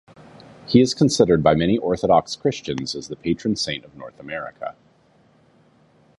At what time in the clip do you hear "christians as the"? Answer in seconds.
2.35-3.15